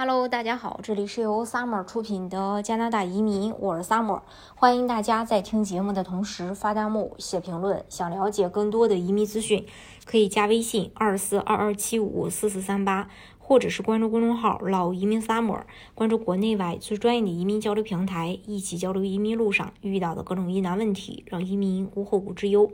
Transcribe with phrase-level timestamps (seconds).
[0.00, 4.22] Hello，大家好，这里是由 Summer 出品的加拿大移民，我是 Summer，
[4.54, 7.84] 欢迎大家在听节目的同时发弹幕、写评论。
[7.88, 9.66] 想了解更多的移民资讯，
[10.04, 15.62] 可以加微信二四二二七五四四三八，或者是关注公众号“老移民 Summer”，
[15.96, 22.70] 关注国内外最专业的移民交流平台，一起交流移民路上遇到的各种疑难问题，让移民无后顾之忧。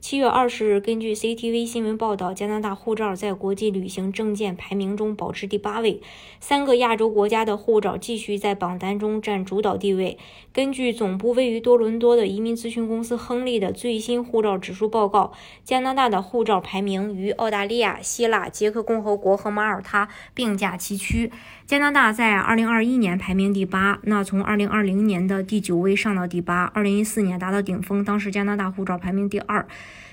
[0.00, 6.00] 七月二十日，根据 CTV 新闻报道，加拿大护照在国际旅行证件排名中保持第八位，
[6.38, 10.18] 三三个亚洲国家的护照继续在榜单中占主导地位。
[10.52, 15.32] 根据总部位于多伦多的移民咨询公司亨利的最新护照指数报告，
[15.62, 21.30] 加拿大的护照排名与澳大利亚、希腊、捷克共和国和马耳他并驾齐驱。
[21.64, 29.64] 加拿大在二零二一年排名第八，那从二零二零年的第九位上到第八，二零一四年达到顶峰，当时加拿大护照排名第二。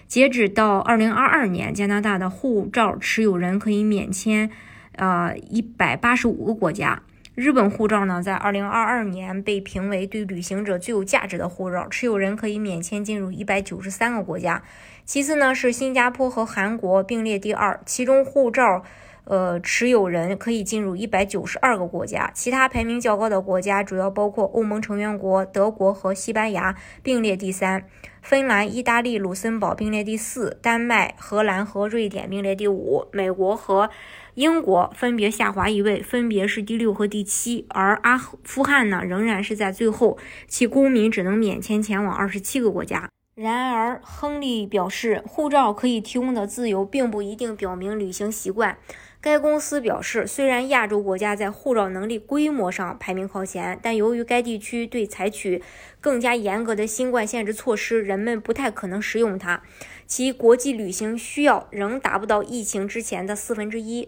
[0.08, 4.52] 截止到二零二二年，加拿大的护照持有人可以免签，
[4.98, 7.02] 呃，一百八十五个国家。
[7.36, 14.64] 日本护照呢，在二零二二年被评为对旅行者最有价值的护照，持有人可以免签进入一百九十三个国家。
[15.04, 18.84] 其次呢，是新加坡和韩国并列第二，其中护照，
[19.26, 22.32] 呃，持有人可以进入一百九十二个国家。
[22.34, 27.86] 其他排名较高的国家主要包括欧盟成员国德国和西班牙，并列第三。
[28.22, 33.92] 芬兰、意大利、卢森堡并列第四，丹麦、荷兰和瑞典并列第五，美国和
[34.34, 37.68] 英国分别下滑一位，分别是第六和第七。
[37.70, 43.10] 而阿富汗呢，仍然是在最后，其公民只能免签前往二十七个国家。
[43.36, 48.78] 然而，亨利表示，护照可以提供的自由并不一定表明旅行习惯。
[49.20, 55.62] 该公司表示，虽然亚洲国家在护照能力规模上排名靠前，但由于该地区对采取
[56.00, 59.62] 更加严格的新冠限制措施，人们不太可能使用它，
[60.08, 64.08] 其国际旅行需要仍达不到疫情之前的四分之一。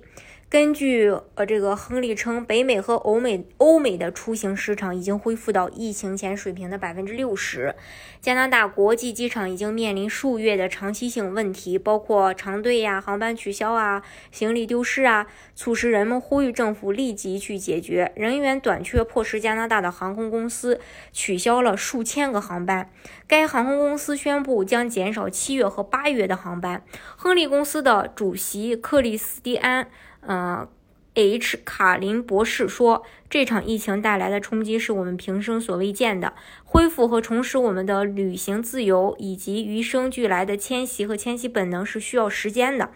[0.50, 7.76] 根据呃，这个亨利称，北美和欧美欧美的出行市场已经恢复到疫情前水平的百分之六十。
[8.22, 14.02] 加拿大国际机场已经面临数月的长期性问题，包括长队呀、航班取消啊、
[14.32, 18.14] 行李丢失啊，促使人们呼吁政府立即去解决。
[18.16, 20.80] 人员短缺迫使加拿大的航空公司
[21.12, 22.90] 取消了数千个航班。
[23.28, 26.82] 该航空公司宣布将减少七月和八月的航班。
[27.18, 29.90] 亨利公司的主席克里斯蒂安。
[30.22, 30.68] 呃
[31.14, 36.34] ，H 卡林博士说，这场疫情带来的冲击是我们平生所未见的。
[36.64, 42.92] 恢复和重拾我们的旅行自由以及与生俱来的迁徙和迁徙本能是需要时间的。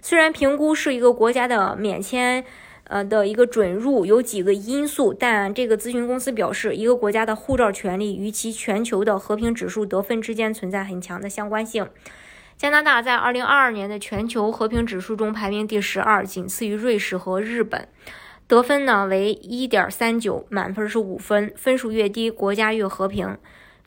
[0.00, 2.44] 虽然评估是一个国家的免签，
[2.84, 11.88] 呃的一个准入有几个因素，但这个咨询公司表示，一个国家的护照权利与其全球的和平指数得分之间存在很强的相关性。
[12.56, 17.88] 加拿大在2022年的全球和平指数中排名第十二，仅次于瑞士和日本，
[18.46, 23.36] 得分呢为1.39，满分是五分，分数越低，国家越和平。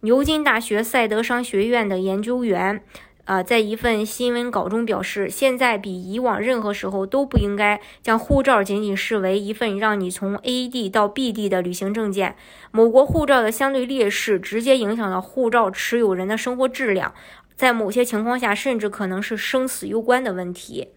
[0.02, 2.84] 牛津大学赛德商学院的研究员，
[3.24, 12.36] 呃，在一份新闻稿中表示，现在比以往任何时候都不应该将护照仅仅视为一份让你从 A 地到 B 地的旅行证件。
[12.72, 17.14] 某国护照的相对劣势，直接影响了护照持有人的生活质量。
[17.58, 20.90] 在某些情况下，甚至可能是生死攸关的问题。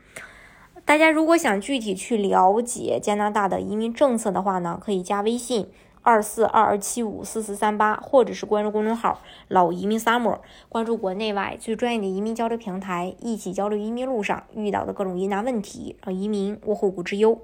[0.84, 5.70] 大家如果想具体去了解加拿大的移民政策的话呢，可以加微信
[6.02, 17.40] 二四二二七五四四三八，或者是关注公众号“老移民 summer”，关注国内外最专业的移民交流平台，一起交流移民路上遇到的各种疑难问题，让移民无后顾之忧。